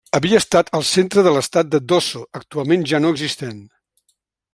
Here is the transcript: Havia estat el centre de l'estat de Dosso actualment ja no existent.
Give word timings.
Havia 0.17 0.37
estat 0.43 0.71
el 0.77 0.85
centre 0.91 1.23
de 1.27 1.33
l'estat 1.35 1.69
de 1.75 1.79
Dosso 1.91 2.21
actualment 2.39 2.87
ja 2.93 3.01
no 3.05 3.13
existent. 3.17 3.61